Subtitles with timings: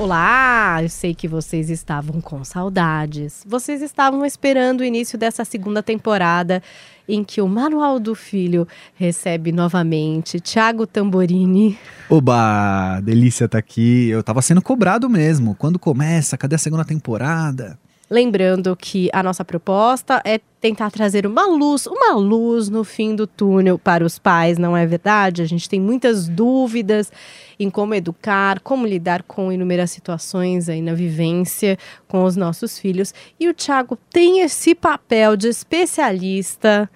[0.00, 3.44] Olá, eu sei que vocês estavam com saudades.
[3.46, 6.62] Vocês estavam esperando o início dessa segunda temporada
[7.06, 11.78] em que o Manual do Filho recebe novamente Tiago Tamborini.
[12.08, 14.08] Oba, delícia tá aqui.
[14.08, 15.54] Eu tava sendo cobrado mesmo.
[15.54, 16.38] Quando começa?
[16.38, 17.78] Cadê a segunda temporada?
[18.10, 23.24] Lembrando que a nossa proposta é tentar trazer uma luz, uma luz no fim do
[23.24, 25.42] túnel para os pais, não é verdade?
[25.42, 27.12] A gente tem muitas dúvidas
[27.56, 31.78] em como educar, como lidar com inúmeras situações aí na vivência
[32.08, 33.14] com os nossos filhos.
[33.38, 36.90] E o Thiago tem esse papel de especialista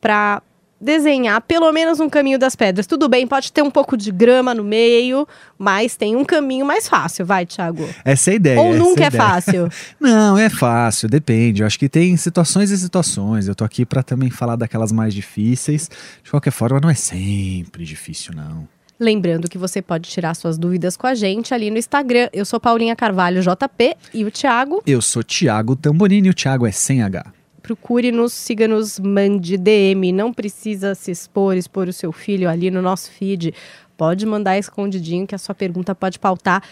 [0.00, 0.40] para
[0.80, 2.86] desenhar pelo menos um caminho das pedras.
[2.86, 6.88] Tudo bem, pode ter um pouco de grama no meio, mas tem um caminho mais
[6.88, 7.86] fácil, vai, Thiago.
[8.04, 8.60] Essa é a ideia.
[8.60, 9.68] Ou nunca é, é fácil?
[10.00, 11.62] Não, é fácil, depende.
[11.62, 13.46] Eu acho que tem situações e situações.
[13.46, 15.90] Eu tô aqui para também falar daquelas mais difíceis.
[16.22, 18.66] De qualquer forma, não é sempre difícil, não.
[18.98, 22.28] Lembrando que você pode tirar suas dúvidas com a gente ali no Instagram.
[22.32, 24.82] Eu sou Paulinha Carvalho JP e o Thiago.
[24.86, 27.39] Eu sou Thiago Tamborini e o Thiago é sem H
[27.70, 30.10] procure-nos, siga-nos, mande DM.
[30.10, 33.54] Não precisa se expor, expor o seu filho ali no nosso feed.
[33.96, 36.64] Pode mandar escondidinho que a sua pergunta pode pautar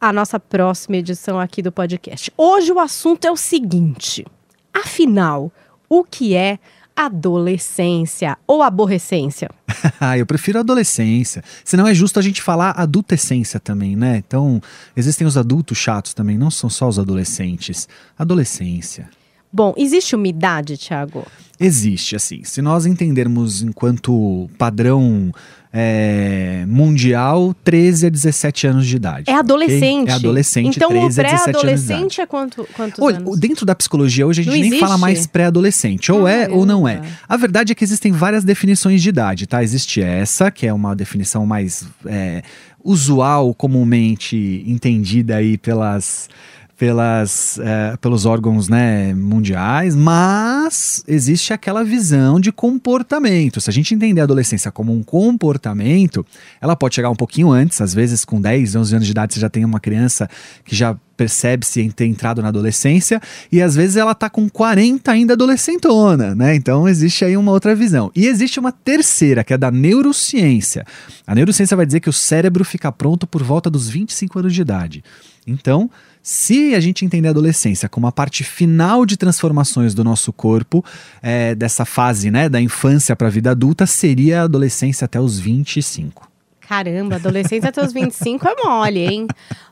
[0.00, 2.32] a nossa próxima edição aqui do podcast.
[2.38, 4.24] Hoje o assunto é o seguinte:
[4.72, 5.52] afinal,
[5.90, 6.58] o que é
[6.94, 9.50] adolescência ou aborrecência?
[10.00, 11.44] Ah, eu prefiro adolescência.
[11.62, 14.22] Senão é justo a gente falar adultescência também, né?
[14.26, 14.60] Então,
[14.96, 17.88] existem os adultos chatos também, não são só os adolescentes.
[18.18, 19.08] Adolescência.
[19.52, 21.26] Bom, existe uma idade, Thiago?
[21.58, 22.42] Existe, assim.
[22.44, 25.32] Se nós entendermos enquanto padrão
[25.72, 29.30] é, mundial, 13 a 17 anos de idade.
[29.30, 30.02] É adolescente.
[30.02, 30.12] Okay?
[30.12, 33.38] É adolescente, então, 13 o pré-adolescente é quanto, quantos Olha, anos?
[33.38, 34.80] Dentro da psicologia hoje a gente não nem existe?
[34.80, 36.10] fala mais pré-adolescente.
[36.10, 37.02] Ou é ou não é.
[37.28, 39.62] A verdade é que existem várias definições de idade, tá?
[39.62, 42.42] Existe essa, que é uma definição mais é,
[42.82, 46.28] usual, comumente entendida aí pelas
[46.76, 53.60] pelas, é, pelos órgãos né, mundiais, mas existe aquela visão de comportamento.
[53.60, 56.24] Se a gente entender a adolescência como um comportamento,
[56.60, 59.40] ela pode chegar um pouquinho antes, às vezes com 10, 11 anos de idade você
[59.40, 60.28] já tem uma criança
[60.64, 65.32] que já percebe-se ter entrado na adolescência e às vezes ela tá com 40 ainda
[65.32, 66.54] adolescentona, né?
[66.54, 68.12] Então existe aí uma outra visão.
[68.14, 70.84] E existe uma terceira, que é da neurociência.
[71.26, 74.60] A neurociência vai dizer que o cérebro fica pronto por volta dos 25 anos de
[74.60, 75.02] idade.
[75.46, 75.90] Então,
[76.28, 80.84] se a gente entender a adolescência como a parte final de transformações do nosso corpo,
[81.22, 85.38] é, dessa fase né, da infância para a vida adulta, seria a adolescência até os
[85.38, 86.28] 25.
[86.68, 89.26] Caramba, adolescência até os 25 é mole, hein?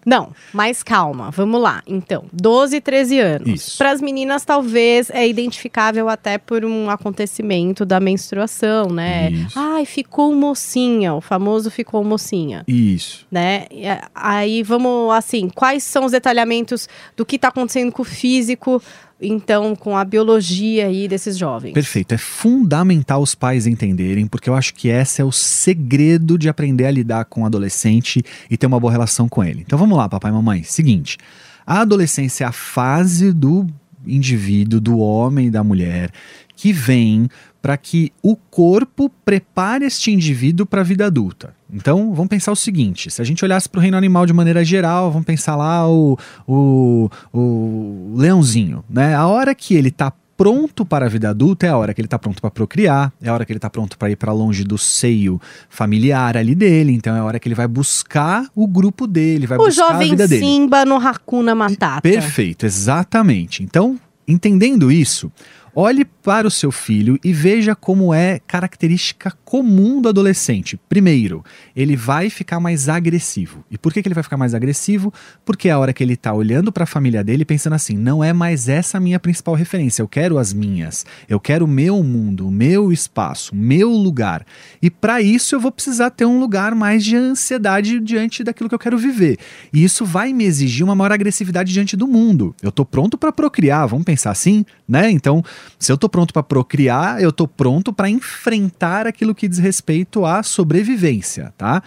[0.06, 1.82] Não, mas calma, vamos lá.
[1.86, 3.76] Então, 12, 13 anos.
[3.76, 9.30] Para as meninas, talvez é identificável até por um acontecimento da menstruação, né?
[9.30, 9.58] Isso.
[9.58, 12.62] Ai, ficou mocinha, o famoso ficou mocinha.
[12.68, 13.26] Isso.
[13.30, 13.66] Né?
[14.14, 18.82] Aí vamos assim, quais são os detalhamentos do que está acontecendo com o físico
[19.26, 21.72] então com a biologia aí desses jovens.
[21.72, 26.48] Perfeito, é fundamental os pais entenderem, porque eu acho que esse é o segredo de
[26.48, 29.62] aprender a lidar com o adolescente e ter uma boa relação com ele.
[29.66, 30.62] Então vamos lá, papai e mamãe.
[30.62, 31.18] Seguinte,
[31.66, 33.66] a adolescência é a fase do
[34.06, 36.10] indivíduo, do homem e da mulher
[36.56, 37.28] que vem
[37.64, 41.54] para que o corpo prepare este indivíduo para a vida adulta.
[41.72, 44.62] Então, vamos pensar o seguinte: se a gente olhasse para o reino animal de maneira
[44.62, 49.14] geral, vamos pensar lá o, o, o leãozinho, né?
[49.14, 52.06] A hora que ele está pronto para a vida adulta é a hora que ele
[52.06, 54.62] está pronto para procriar, é a hora que ele está pronto para ir para longe
[54.62, 59.06] do seio familiar ali dele, então é a hora que ele vai buscar o grupo
[59.06, 60.42] dele, vai o buscar a vida dele.
[60.42, 62.02] O jovem Simba no Hakuna Matata.
[62.02, 63.62] Perfeito, exatamente.
[63.62, 63.98] Então,
[64.28, 65.32] entendendo isso,
[65.76, 70.78] Olhe para o seu filho e veja como é característica comum do adolescente.
[70.88, 73.64] Primeiro, ele vai ficar mais agressivo.
[73.68, 75.12] E por que, ele vai ficar mais agressivo?
[75.44, 78.22] Porque é a hora que ele está olhando para a família dele pensando assim: não
[78.22, 82.04] é mais essa a minha principal referência, eu quero as minhas, eu quero o meu
[82.04, 84.46] mundo, o meu espaço, meu lugar.
[84.80, 88.74] E para isso eu vou precisar ter um lugar mais de ansiedade diante daquilo que
[88.76, 89.38] eu quero viver.
[89.72, 92.54] E isso vai me exigir uma maior agressividade diante do mundo.
[92.62, 95.10] Eu estou pronto para procriar, vamos pensar assim, né?
[95.10, 95.42] Então,
[95.78, 100.24] se eu estou pronto para procriar, eu estou pronto para enfrentar aquilo que diz respeito
[100.24, 101.82] à sobrevivência, tá?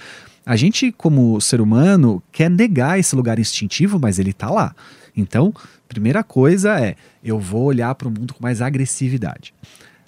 [0.46, 4.74] A gente, como ser humano, quer negar esse lugar instintivo, mas ele está lá.
[5.16, 5.54] Então,
[5.90, 9.54] primeira coisa é, eu vou olhar para o mundo com mais agressividade.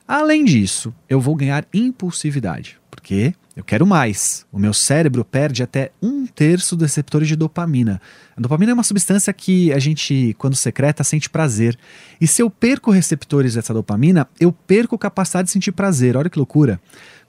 [0.07, 4.45] Além disso, eu vou ganhar impulsividade, porque Eu quero mais.
[4.53, 8.01] O meu cérebro perde até um terço dos receptores de dopamina.
[8.33, 11.77] A dopamina é uma substância que a gente, quando secreta, sente prazer.
[12.21, 16.15] E se eu perco receptores dessa dopamina, eu perco capacidade de sentir prazer.
[16.15, 16.79] Olha que loucura.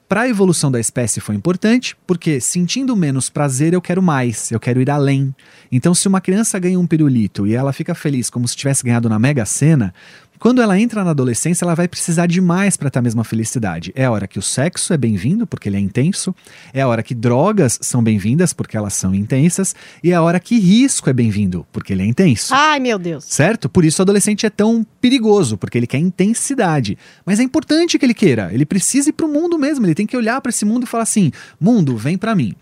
[0.09, 4.61] Para a evolução da espécie foi importante, porque sentindo menos prazer eu quero mais, eu
[4.61, 5.35] quero ir além.
[5.71, 9.09] Então, se uma criança ganha um pirulito e ela fica feliz como se tivesse ganhado
[9.09, 9.93] na Mega Sena,
[10.41, 13.93] quando ela entra na adolescência, ela vai precisar de mais para ter a mesma felicidade.
[13.95, 16.35] É a hora que o sexo é bem-vindo, porque ele é intenso,
[16.73, 20.41] é a hora que drogas são bem-vindas, porque elas são intensas, e é a hora
[20.41, 22.55] que risco é bem-vindo, porque ele é intenso.
[22.55, 23.25] Ai, meu Deus.
[23.25, 23.69] Certo?
[23.69, 26.97] Por isso o adolescente é tão perigoso, porque ele quer intensidade.
[27.27, 30.07] Mas é importante que ele queira, ele precisa ir para o mundo mesmo, ele tem
[30.07, 32.55] que olhar para esse mundo e falar assim: mundo, vem para mim.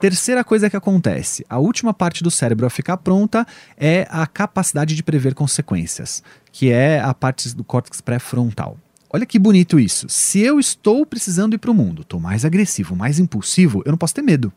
[0.00, 4.96] Terceira coisa que acontece, a última parte do cérebro a ficar pronta é a capacidade
[4.96, 8.78] de prever consequências, que é a parte do córtex pré-frontal.
[9.12, 10.06] Olha que bonito isso.
[10.08, 13.98] Se eu estou precisando ir para o mundo, estou mais agressivo, mais impulsivo, eu não
[13.98, 14.50] posso ter medo.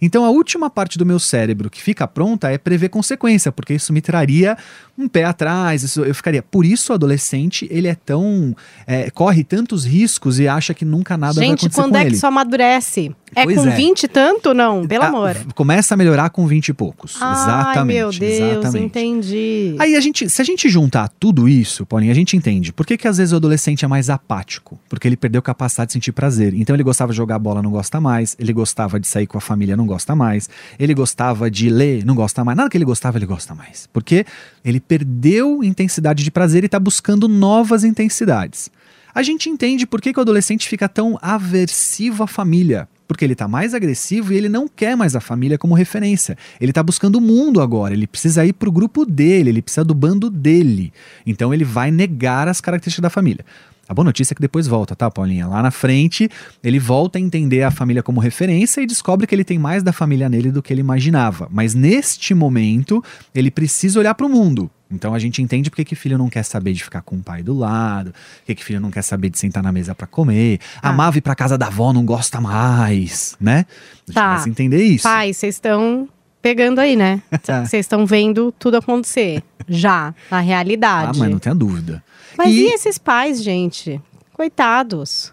[0.00, 3.92] Então a última parte do meu cérebro que fica pronta é prever consequência, porque isso
[3.92, 4.56] me traria
[4.98, 6.42] um pé atrás, isso, eu ficaria.
[6.42, 8.56] Por isso o adolescente, ele é tão.
[8.86, 12.00] É, corre tantos riscos e acha que nunca nada Gente, vai acontecer quando com é
[12.00, 12.10] ele.
[12.10, 13.14] que isso amadurece?
[13.34, 13.74] É Pois com é.
[13.76, 14.54] 20 e tanto?
[14.54, 15.36] Não, pelo Ah, amor.
[15.54, 17.16] Começa a melhorar com 20 e poucos.
[17.20, 17.96] Ai, exatamente.
[17.96, 18.22] meu Deus,
[18.62, 18.84] exatamente.
[18.86, 19.76] entendi.
[19.78, 22.96] Aí a gente, se a gente juntar tudo isso, Paulinho, a gente entende por que,
[22.96, 26.12] que às vezes o adolescente é mais apático, porque ele perdeu a capacidade de sentir
[26.12, 26.54] prazer.
[26.54, 29.40] Então ele gostava de jogar bola, não gosta mais, ele gostava de sair com a
[29.40, 30.48] família, não gosta mais,
[30.78, 33.88] ele gostava de ler, não gosta mais, nada que ele gostava, ele gosta mais.
[33.92, 34.26] Porque
[34.64, 38.70] ele perdeu intensidade de prazer e está buscando novas intensidades.
[39.14, 42.86] A gente entende por que, que o adolescente fica tão aversivo à família.
[43.08, 46.36] Porque ele está mais agressivo e ele não quer mais a família como referência.
[46.60, 47.94] Ele está buscando o mundo agora.
[47.94, 50.92] Ele precisa ir para o grupo dele, ele precisa do bando dele.
[51.24, 53.44] Então ele vai negar as características da família.
[53.88, 55.46] A boa notícia é que depois volta, tá, Paulinha?
[55.46, 56.28] Lá na frente,
[56.62, 59.92] ele volta a entender a família como referência e descobre que ele tem mais da
[59.92, 61.48] família nele do que ele imaginava.
[61.52, 63.02] Mas neste momento,
[63.34, 64.68] ele precisa olhar para o mundo.
[64.90, 67.42] Então a gente entende porque que filho não quer saber de ficar com o pai
[67.42, 70.90] do lado, porque que filho não quer saber de sentar na mesa para comer, Ah.
[70.90, 73.66] amava ir pra casa da avó, não gosta mais, né?
[73.68, 74.28] A gente Tá.
[74.30, 75.02] começa a entender isso.
[75.04, 76.08] Pai, vocês estão
[76.40, 77.20] pegando aí, né?
[77.66, 79.42] Vocês estão vendo tudo acontecer.
[79.68, 81.18] Já, na ah, realidade.
[81.18, 82.04] mas não tenha dúvida.
[82.36, 82.62] Mas e...
[82.62, 84.00] E- esses pais, gente?
[84.32, 85.32] Coitados.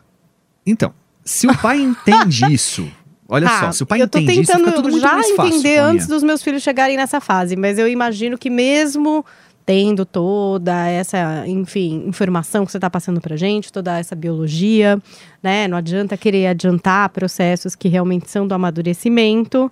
[0.66, 2.90] Então, se o pai entende isso,
[3.28, 5.14] olha Tá, só, se o pai eu tô entende isso, tentando fica tudo muito já
[5.14, 5.46] mais fácil.
[5.54, 5.84] entender Paulinha.
[5.94, 9.26] antes dos meus filhos chegarem nessa fase, mas eu imagino que mesmo
[9.66, 15.02] tendo toda essa, enfim, informação que você está passando pra gente, toda essa biologia,
[15.42, 15.70] né?
[15.70, 19.72] Não adianta querer adiantar processos que realmente são do amadurecimento.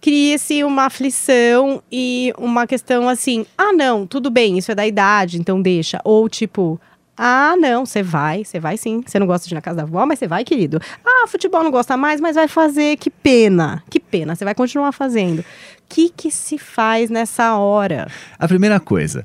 [0.00, 5.38] Cria-se uma aflição e uma questão assim: ah, não, tudo bem, isso é da idade,
[5.38, 6.00] então deixa.
[6.04, 6.80] Ou tipo,
[7.16, 9.02] ah, não, você vai, você vai sim.
[9.04, 10.78] Você não gosta de ir na casa da avó, mas você vai, querido.
[11.04, 12.96] Ah, futebol não gosta mais, mas vai fazer.
[12.98, 15.40] Que pena, que pena, você vai continuar fazendo.
[15.40, 15.44] O
[15.88, 18.08] que, que se faz nessa hora?
[18.38, 19.24] A primeira coisa,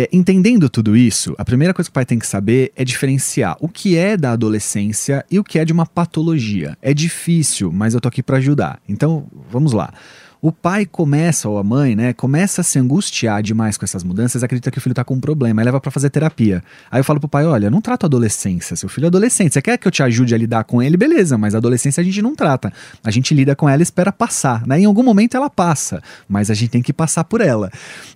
[0.00, 3.56] é, entendendo tudo isso, a primeira coisa que o pai tem que saber é diferenciar
[3.60, 6.76] o que é da adolescência e o que é de uma patologia.
[6.80, 8.80] É difícil, mas eu tô aqui para ajudar.
[8.88, 9.92] Então, vamos lá.
[10.42, 14.42] O pai começa, ou a mãe, né, começa a se angustiar demais com essas mudanças,
[14.42, 16.62] acredita que o filho tá com um problema, aí leva para fazer terapia.
[16.90, 19.60] Aí eu falo pro pai, olha, não trata a adolescência, seu filho é adolescente, você
[19.60, 20.96] quer que eu te ajude a lidar com ele?
[20.96, 22.72] Beleza, mas adolescência a gente não trata.
[23.04, 24.80] A gente lida com ela e espera passar, né?
[24.80, 27.70] Em algum momento ela passa, mas a gente tem que passar por ela.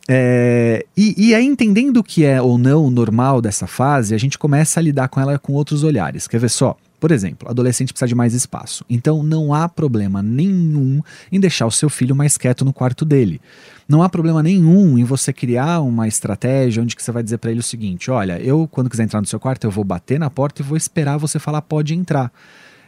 [0.09, 4.38] É, e, e aí, entendendo o que é ou não normal dessa fase, a gente
[4.38, 6.26] começa a lidar com ela com outros olhares.
[6.26, 6.76] Quer ver só?
[6.99, 8.85] Por exemplo, adolescente precisa de mais espaço.
[8.89, 13.41] Então não há problema nenhum em deixar o seu filho mais quieto no quarto dele.
[13.89, 17.51] Não há problema nenhum em você criar uma estratégia onde que você vai dizer para
[17.51, 20.31] ele o seguinte: olha, eu quando quiser entrar no seu quarto, eu vou bater na
[20.31, 22.33] porta e vou esperar você falar pode entrar.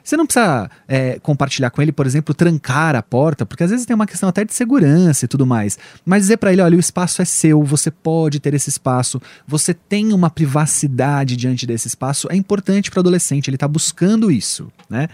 [0.07, 3.85] Você não precisa é, compartilhar com ele, por exemplo, trancar a porta, porque às vezes
[3.85, 5.77] tem uma questão até de segurança e tudo mais.
[6.05, 9.75] Mas dizer para ele, olha, o espaço é seu, você pode ter esse espaço, você
[9.75, 14.71] tem uma privacidade diante desse espaço, é importante para o adolescente, ele está buscando isso,
[14.89, 15.09] né?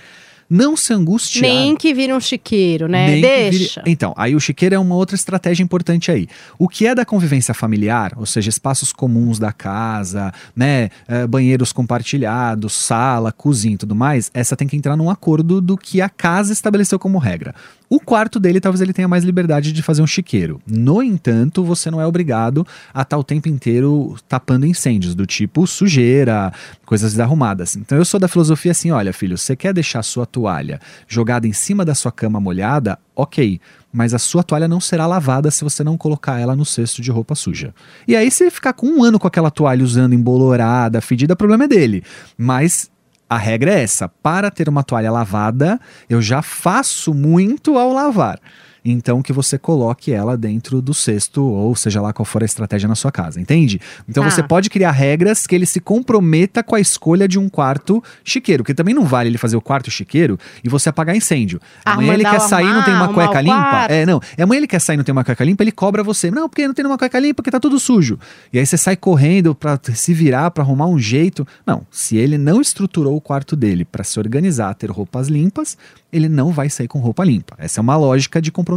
[0.54, 1.50] Não se angustiar.
[1.50, 3.06] Nem que vire um chiqueiro, né?
[3.06, 3.82] Nem que vire- Deixa.
[3.87, 6.28] Então, aí o chiqueiro é uma outra estratégia importante aí.
[6.59, 11.73] O que é da convivência familiar, ou seja, espaços comuns da casa, né, eh, banheiros
[11.73, 16.09] compartilhados, sala, cozinha e tudo mais, essa tem que entrar num acordo do que a
[16.09, 17.54] casa estabeleceu como regra.
[17.93, 20.63] O quarto dele, talvez ele tenha mais liberdade de fazer um chiqueiro.
[20.67, 25.67] No entanto, você não é obrigado a estar o tempo inteiro tapando incêndios, do tipo
[25.67, 26.51] sujeira,
[26.87, 27.77] coisas desarrumadas.
[27.77, 31.53] Então eu sou da filosofia assim: olha, filho, você quer deixar sua toalha jogada em
[31.53, 32.99] cima da sua cama molhada?
[33.15, 33.61] Ok.
[33.93, 37.11] Mas a sua toalha não será lavada se você não colocar ela no cesto de
[37.11, 37.75] roupa suja.
[38.09, 41.37] E aí, se ele ficar com um ano com aquela toalha usando embolorada, fedida, o
[41.37, 42.03] problema é dele.
[42.39, 42.91] Mas
[43.33, 48.39] A regra é essa: para ter uma toalha lavada, eu já faço muito ao lavar
[48.85, 52.89] então que você coloque ela dentro do cesto, ou seja lá qual for a estratégia
[52.89, 53.81] na sua casa, entende?
[54.09, 58.03] Então você pode criar regras que ele se comprometa com a escolha de um quarto
[58.25, 61.61] chiqueiro, que também não vale ele fazer o quarto chiqueiro e você apagar incêndio.
[61.85, 63.87] Ah, amanhã ele quer sair e não tem uma cueca limpa.
[63.89, 64.21] É, não.
[64.39, 66.31] Amanhã ele quer sair e não tem uma cueca limpa, ele cobra você.
[66.31, 68.19] Não, porque não tem uma cueca limpa, porque tá tudo sujo.
[68.53, 71.47] E aí você sai correndo para se virar, para arrumar um jeito.
[71.67, 75.77] Não, se ele não estruturou o quarto dele para se organizar, ter roupas limpas,
[76.12, 77.55] ele não vai sair com roupa limpa.
[77.59, 78.72] Essa é uma lógica de comprometimento.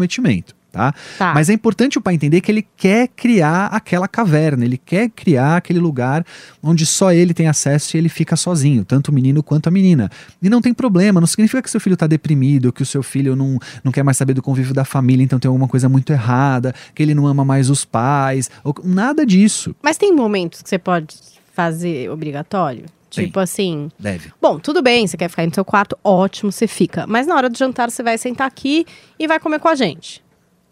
[0.75, 0.93] Tá?
[1.17, 1.33] tá?
[1.33, 5.55] Mas é importante o pai entender que ele quer criar aquela caverna, ele quer criar
[5.55, 6.25] aquele lugar
[6.61, 10.09] onde só ele tem acesso e ele fica sozinho, tanto o menino quanto a menina.
[10.41, 13.37] E não tem problema, não significa que seu filho está deprimido, que o seu filho
[13.37, 16.75] não, não quer mais saber do convívio da família, então tem alguma coisa muito errada,
[16.93, 19.73] que ele não ama mais os pais, ou, nada disso.
[19.81, 21.15] Mas tem momentos que você pode
[21.53, 22.83] fazer obrigatório?
[23.23, 23.89] Tipo assim.
[23.99, 24.31] Deve.
[24.41, 27.05] Bom, tudo bem, você quer ficar no seu quarto, ótimo, você fica.
[27.07, 28.85] Mas na hora do jantar, você vai sentar aqui
[29.19, 30.24] e vai comer com a gente.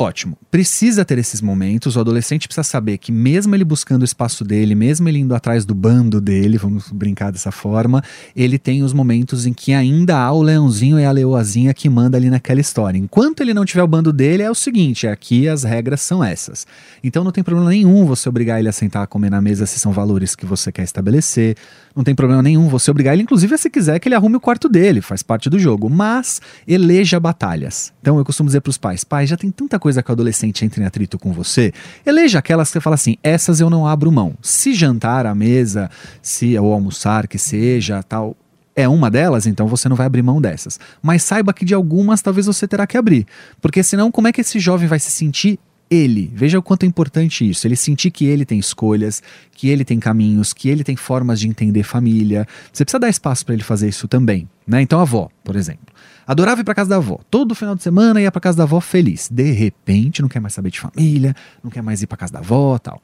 [0.03, 0.37] Ótimo.
[0.51, 1.95] Precisa ter esses momentos.
[1.95, 5.63] O adolescente precisa saber que, mesmo ele buscando o espaço dele, mesmo ele indo atrás
[5.63, 8.03] do bando dele, vamos brincar dessa forma,
[8.35, 12.17] ele tem os momentos em que ainda há o leãozinho e a leoazinha que manda
[12.17, 12.97] ali naquela história.
[12.97, 16.67] Enquanto ele não tiver o bando dele, é o seguinte: aqui as regras são essas.
[17.01, 19.79] Então não tem problema nenhum você obrigar ele a sentar a comer na mesa se
[19.79, 21.55] são valores que você quer estabelecer.
[21.95, 24.67] Não tem problema nenhum você obrigar ele, inclusive, se quiser que ele arrume o quarto
[24.67, 25.89] dele, faz parte do jogo.
[25.89, 27.93] Mas eleja batalhas.
[28.01, 30.65] Então eu costumo dizer para os pais: pai, já tem tanta coisa que o adolescente
[30.65, 31.73] entra em atrito com você.
[32.05, 34.33] Eleja aquelas que você fala assim: essas eu não abro mão.
[34.41, 35.89] Se jantar à mesa,
[36.21, 38.35] se ou almoçar, que seja, tal,
[38.75, 40.79] é uma delas, então você não vai abrir mão dessas.
[41.01, 43.27] Mas saiba que de algumas talvez você terá que abrir.
[43.61, 45.59] Porque senão, como é que esse jovem vai se sentir
[45.89, 46.31] ele.
[46.33, 47.67] Veja o quanto é importante isso.
[47.67, 49.21] Ele sentir que ele tem escolhas,
[49.51, 52.47] que ele tem caminhos, que ele tem formas de entender família.
[52.71, 54.47] Você precisa dar espaço para ele fazer isso também.
[54.65, 54.81] Né?
[54.81, 55.93] Então, a avó, por exemplo.
[56.25, 57.19] Adorava ir para casa da avó.
[57.29, 59.29] Todo final de semana ia para casa da avó feliz.
[59.29, 62.39] De repente, não quer mais saber de família, não quer mais ir para casa da
[62.39, 63.01] avó tal.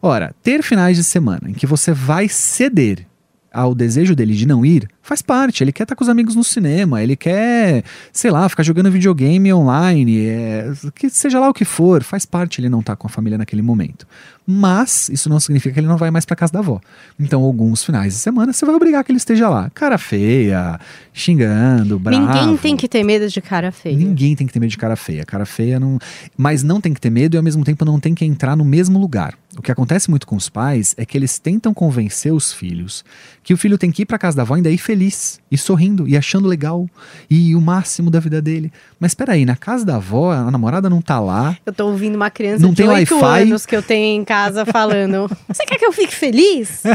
[0.00, 3.06] Ora, ter finais de semana em que você vai ceder
[3.52, 5.62] ao desejo dele de não ir, faz parte.
[5.62, 9.52] Ele quer estar com os amigos no cinema, ele quer, sei lá, ficar jogando videogame
[9.52, 13.10] online, é, que seja lá o que for, faz parte ele não estar com a
[13.10, 14.06] família naquele momento.
[14.46, 16.80] Mas isso não significa que ele não vai mais para casa da avó.
[17.18, 20.78] Então, alguns finais de semana você vai obrigar que ele esteja lá, cara feia,
[21.12, 22.26] xingando, bravo.
[22.26, 23.96] Ninguém tem que ter medo de cara feia.
[23.96, 25.24] Ninguém tem que ter medo de cara feia.
[25.24, 25.98] Cara feia não,
[26.36, 28.64] mas não tem que ter medo e ao mesmo tempo não tem que entrar no
[28.64, 29.34] mesmo lugar.
[29.56, 33.04] O que acontece muito com os pais é que eles tentam convencer os filhos
[33.42, 36.06] que o filho tem que ir para casa da avó ainda ir feliz, e sorrindo,
[36.06, 36.88] e achando legal,
[37.28, 38.72] e o máximo da vida dele.
[38.98, 41.56] Mas espera aí, na casa da avó, a namorada não tá lá.
[41.64, 44.64] Eu tô ouvindo uma criança não de tem 8 anos que eu tenho em casa
[44.66, 46.82] falando: Você quer que eu fique feliz?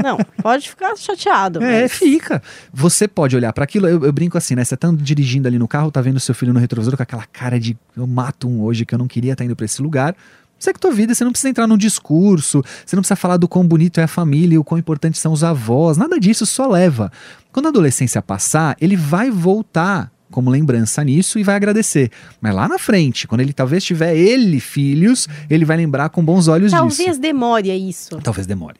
[0.00, 1.60] Não, pode ficar chateado.
[1.60, 1.92] É, mas...
[1.92, 2.40] fica.
[2.72, 3.88] Você pode olhar para aquilo.
[3.88, 4.62] Eu, eu, brinco assim, né?
[4.62, 7.58] Você tá dirigindo ali no carro, tá vendo seu filho no retrovisor com aquela cara
[7.58, 10.14] de eu mato um hoje que eu não queria estar tá indo para esse lugar.
[10.58, 13.66] Segue tua vida, você não precisa entrar num discurso, você não precisa falar do quão
[13.66, 17.12] bonito é a família, o quão importantes são os avós, nada disso, só leva.
[17.52, 22.10] Quando a adolescência passar, ele vai voltar como lembrança nisso e vai agradecer.
[22.40, 26.48] Mas lá na frente, quando ele talvez tiver ele filhos, ele vai lembrar com bons
[26.48, 27.04] olhos talvez disso.
[27.04, 28.18] Talvez demore isso.
[28.22, 28.76] Talvez demore.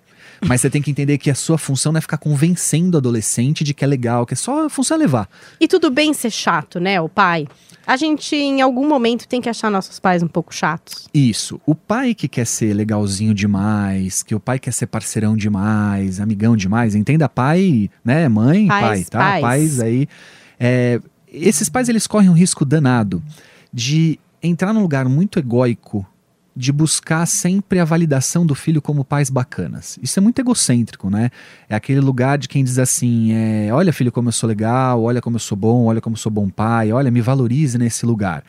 [0.47, 3.65] Mas você tem que entender que a sua função não é ficar convencendo o adolescente
[3.65, 5.29] de que é legal, que é só a função é levar.
[5.61, 7.47] E tudo bem ser chato, né, o pai?
[7.89, 11.09] A gente, em algum momento, tem que achar nossos pais um pouco chatos.
[11.15, 11.59] Isso.
[11.65, 16.55] O pai que quer ser legalzinho demais, que o pai quer ser parceirão demais, amigão
[16.55, 19.19] demais, entenda pai, né, mãe, pais, pai, tá?
[19.19, 20.07] Pais, pais aí.
[20.61, 21.01] É,
[21.33, 23.23] esses pais, eles correm um risco danado
[23.73, 26.07] de entrar num lugar muito egóico
[26.59, 29.97] de buscar sempre a validação do filho como pais bacanas.
[30.03, 31.31] Isso é muito egocêntrico, né?
[31.69, 35.23] É aquele lugar de quem diz assim: é, olha, filho, como eu sou legal, olha
[35.23, 38.43] como eu sou bom, olha como eu sou bom pai, olha, me valorize nesse lugar.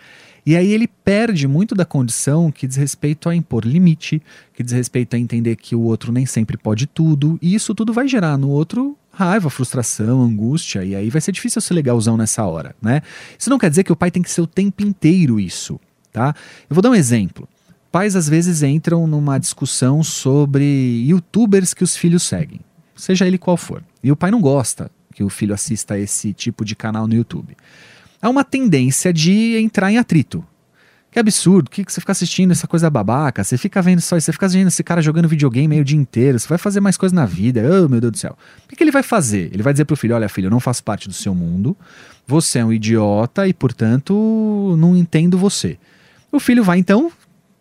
[0.44, 4.20] E aí ele perde muito da condição que diz respeito a impor limite,
[4.56, 7.94] que diz respeito a entender que o outro nem sempre pode tudo, e isso tudo
[7.94, 12.44] vai gerar no outro raiva, frustração, angústia, e aí vai ser difícil ser legalzão nessa
[12.44, 13.04] hora, né?
[13.38, 15.80] Isso não quer dizer que o pai tem que ser o tempo inteiro isso,
[16.12, 16.34] tá?
[16.68, 17.48] Eu vou dar um exemplo
[17.92, 22.62] pais às vezes entram numa discussão sobre youtubers que os filhos seguem,
[22.96, 23.84] seja ele qual for.
[24.04, 27.56] E o pai não gosta que o filho assista esse tipo de canal no YouTube.
[28.22, 30.46] Há uma tendência de entrar em atrito.
[31.12, 33.44] Que absurdo, que, que você fica assistindo essa coisa babaca?
[33.44, 36.38] Você fica vendo só isso, você fica vendo esse cara jogando videogame o dia inteiro,
[36.38, 37.62] você vai fazer mais coisas na vida.
[37.64, 38.38] Oh, meu Deus do céu.
[38.64, 39.50] O que, que ele vai fazer?
[39.52, 41.76] Ele vai dizer pro filho: olha, filho, eu não faço parte do seu mundo,
[42.28, 45.80] você é um idiota e, portanto, não entendo você.
[46.32, 47.12] O filho vai então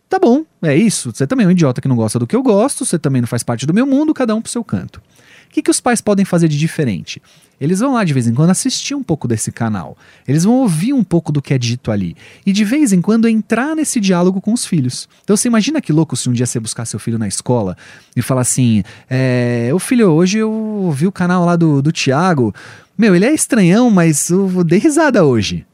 [0.09, 1.13] Tá bom, é isso.
[1.13, 3.29] Você também é um idiota que não gosta do que eu gosto, você também não
[3.29, 5.03] faz parte do meu mundo, cada um pro seu canto.
[5.49, 7.23] O que, que os pais podem fazer de diferente?
[7.61, 9.97] Eles vão lá de vez em quando assistir um pouco desse canal.
[10.27, 12.17] Eles vão ouvir um pouco do que é dito ali.
[12.47, 15.09] E de vez em quando entrar nesse diálogo com os filhos.
[15.25, 17.77] Então você imagina que louco se um dia você buscar seu filho na escola
[18.15, 22.55] e falar assim: é, Ô filho, hoje eu ouvi o canal lá do, do Tiago.
[22.97, 25.67] Meu, ele é estranhão, mas eu dei risada hoje.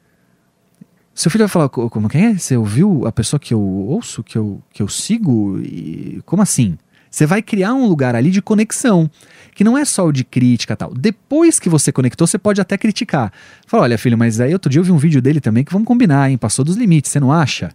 [1.15, 2.37] Seu filho vai falar, como que é?
[2.37, 5.61] Você ouviu a pessoa que eu ouço, que eu, que eu sigo?
[5.61, 6.77] E como assim?
[7.09, 9.09] Você vai criar um lugar ali de conexão,
[9.55, 10.93] que não é só o de crítica tal.
[10.93, 13.33] Depois que você conectou, você pode até criticar.
[13.69, 15.87] Fala, olha, filho, mas aí outro dia eu vi um vídeo dele também que vamos
[15.87, 16.37] combinar, hein?
[16.37, 17.71] Passou dos limites, você não acha?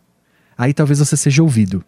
[0.58, 1.82] Aí talvez você seja ouvido.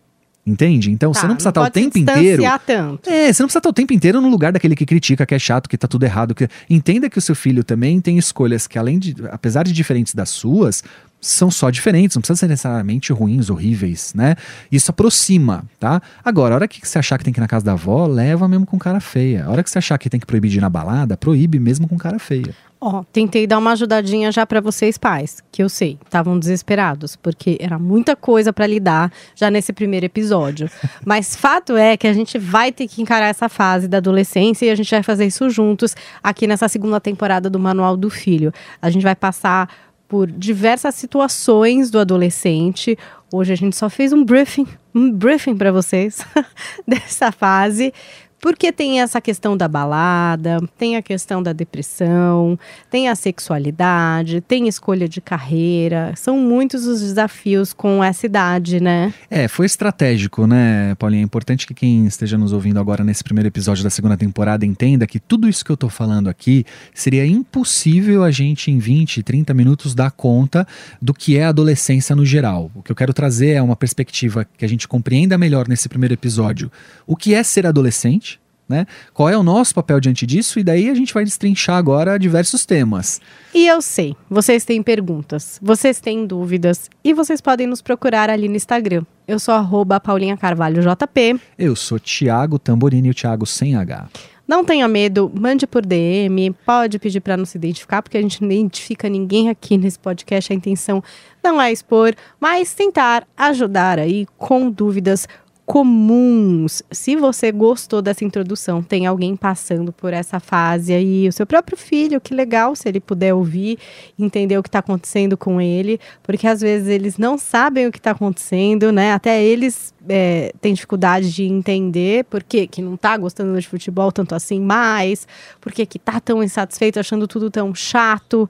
[0.48, 0.89] Entende?
[0.89, 2.43] Então tá, você não precisa não estar o tempo inteiro.
[2.65, 3.10] Tanto.
[3.10, 5.39] É, você não precisa estar o tempo inteiro no lugar daquele que critica, que é
[5.39, 6.34] chato, que tá tudo errado.
[6.34, 6.48] Que...
[6.70, 10.29] Entenda que o seu filho também tem escolhas que, além de, apesar de diferentes das
[10.29, 10.84] suas,
[11.21, 14.35] são só diferentes, não precisa ser necessariamente ruins, horríveis, né?
[14.71, 16.01] Isso aproxima, tá?
[16.25, 18.47] Agora, a hora que você achar que tem que ir na casa da avó, leva
[18.47, 19.45] mesmo com cara feia.
[19.45, 21.87] A hora que você achar que tem que proibir de ir na balada, proíbe mesmo
[21.87, 22.55] com cara feia.
[22.83, 27.15] Ó, oh, tentei dar uma ajudadinha já para vocês pais, que eu sei, estavam desesperados,
[27.15, 30.67] porque era muita coisa para lidar já nesse primeiro episódio.
[31.05, 34.71] Mas fato é que a gente vai ter que encarar essa fase da adolescência e
[34.71, 38.51] a gente vai fazer isso juntos aqui nessa segunda temporada do Manual do Filho.
[38.81, 39.69] A gente vai passar
[40.12, 42.98] por diversas situações do adolescente.
[43.32, 46.20] Hoje a gente só fez um briefing, um briefing para vocês
[46.86, 47.94] dessa fase,
[48.41, 52.57] porque tem essa questão da balada, tem a questão da depressão,
[52.89, 56.13] tem a sexualidade, tem escolha de carreira.
[56.17, 59.13] São muitos os desafios com essa idade, né?
[59.29, 61.21] É, foi estratégico, né, Paulinha?
[61.21, 65.05] É importante que quem esteja nos ouvindo agora nesse primeiro episódio da segunda temporada entenda
[65.05, 69.53] que tudo isso que eu tô falando aqui seria impossível a gente, em 20, 30
[69.53, 70.67] minutos, dar conta
[71.00, 72.71] do que é adolescência no geral.
[72.74, 76.15] O que eu quero trazer é uma perspectiva que a gente compreenda melhor nesse primeiro
[76.15, 76.71] episódio.
[77.05, 78.30] O que é ser adolescente?
[78.71, 78.87] Né?
[79.13, 80.57] Qual é o nosso papel diante disso?
[80.57, 83.19] E daí a gente vai destrinchar agora diversos temas.
[83.53, 88.47] E eu sei, vocês têm perguntas, vocês têm dúvidas e vocês podem nos procurar ali
[88.47, 89.03] no Instagram.
[89.27, 91.41] Eu sou arroba Paulinha Carvalho JP.
[91.59, 94.07] Eu sou Tiago Tamborini, o Thiago sem H.
[94.47, 98.41] Não tenha medo, mande por DM, pode pedir para não se identificar, porque a gente
[98.41, 100.51] não identifica ninguém aqui nesse podcast.
[100.51, 101.03] A intenção
[101.43, 105.27] não é expor, mas tentar ajudar aí com dúvidas
[105.71, 106.84] comuns.
[106.91, 111.77] Se você gostou dessa introdução, tem alguém passando por essa fase aí, o seu próprio
[111.77, 113.79] filho, que legal se ele puder ouvir,
[114.19, 117.99] entender o que está acontecendo com ele, porque às vezes eles não sabem o que
[117.99, 119.13] está acontecendo, né?
[119.13, 124.12] Até eles é, têm dificuldade de entender por que, que não está gostando de futebol
[124.12, 125.25] tanto assim mais,
[125.62, 128.49] por que, que tá tão insatisfeito, achando tudo tão chato.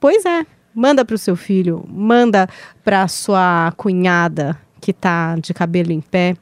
[0.00, 2.48] Pois é, manda para o seu filho, manda
[2.82, 6.34] para sua cunhada, que tá de cabelo em pé,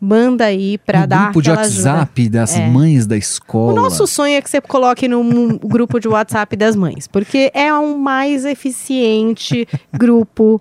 [0.00, 2.38] manda aí para dar grupo de WhatsApp ajuda.
[2.38, 2.68] das é.
[2.68, 3.72] mães da escola.
[3.72, 7.72] O nosso sonho é que você coloque no grupo de WhatsApp das mães, porque é
[7.74, 10.60] o mais eficiente grupo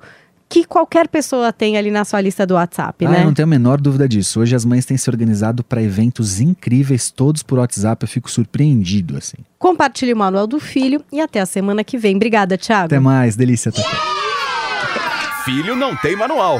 [0.50, 3.22] que qualquer pessoa tem ali na sua lista do WhatsApp, ah, né?
[3.22, 4.40] Eu não tenho a menor dúvida disso.
[4.40, 8.04] Hoje as mães têm se organizado para eventos incríveis, todos por WhatsApp.
[8.04, 9.38] Eu fico surpreendido, assim.
[9.60, 12.16] Compartilhe o manual do filho e até a semana que vem.
[12.16, 12.86] Obrigada, Thiago.
[12.86, 13.72] Até mais, delícia.
[13.72, 13.84] Tá
[15.46, 16.60] Filho não tem manual.